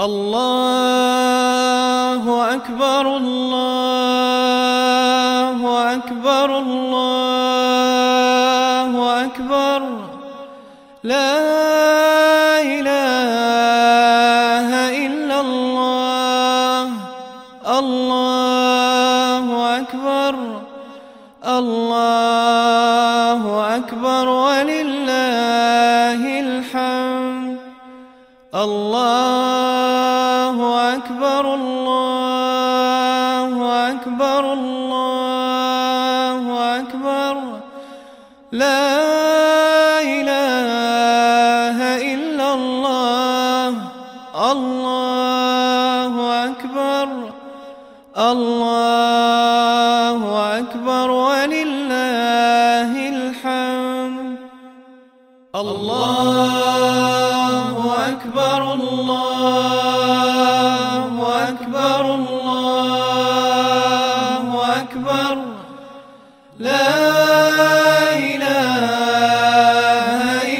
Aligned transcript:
الله 0.00 0.64
أكبر 2.54 3.16
الله 3.16 3.98
أكبر 5.94 6.58
الله 6.58 7.64
أكبر 9.24 9.82
لا 11.04 11.32
إله 12.62 12.98
إلا 15.06 15.40
الله 15.40 16.90
الله 17.78 18.29
الله 28.54 30.56
أكبر 30.94 31.54
الله 31.54 33.52
أكبر 33.90 34.52
الله 34.52 36.42
أكبر. 36.80 37.34
لا 38.52 38.92
إله 40.02 41.78
إلا 42.14 42.54
الله 42.54 43.68
الله 44.52 46.14
أكبر 46.50 47.08
الله 48.18 50.20
أكبر 50.58 51.10
ولله 51.10 52.92
الحمد. 53.14 54.36
الله 55.54 56.29
أكبر 61.50 62.14
الله 62.14 63.40
أكبر. 64.82 65.34
لا 66.58 66.88
إله 68.28 68.84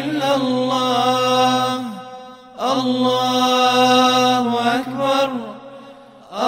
إلا 0.00 0.30
الله. 0.36 1.80
الله 2.74 4.44
أكبر. 4.78 5.28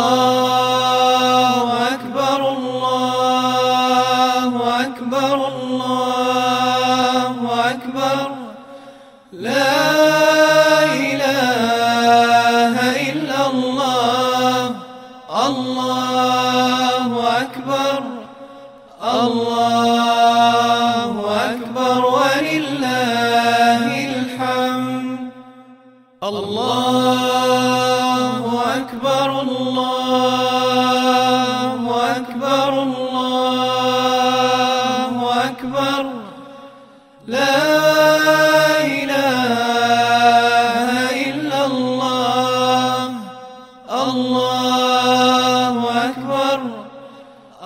أكبر. 1.94 2.39
الله 2.58 4.53
أكبر. 4.85 5.58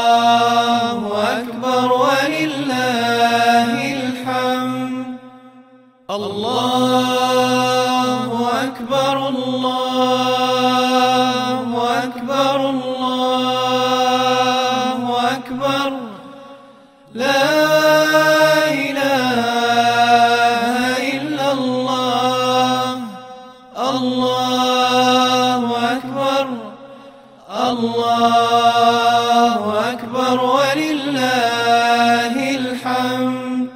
الله 27.77 29.61
أكبر 29.93 30.35
ولله 30.57 32.33
الحمد. 32.61 33.69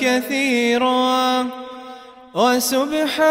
كثيرا 0.00 1.46
وسبحان 2.34 3.26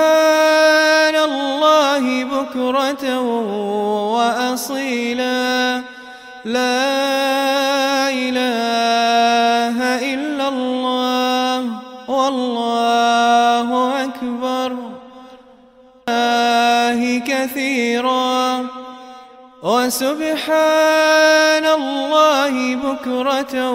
الله 1.16 2.24
بكرة 2.24 3.20
وأصيلا. 4.16 5.82
لا 6.46 8.10
إله 8.10 9.78
إلا 10.14 10.48
الله 10.48 11.66
والله 12.08 13.15
كثيرا. 17.28 18.66
وسبحان 19.64 21.66
الله 21.66 22.76
بكرة 22.76 23.72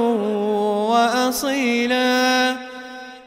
وأصيلا. 0.91 2.56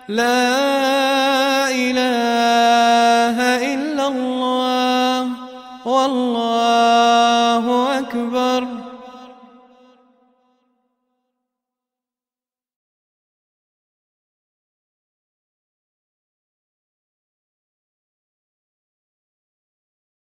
لا 0.07 1.69
إله 1.69 3.37
إلا 3.73 4.07
الله. 4.07 5.27
والله 5.85 6.42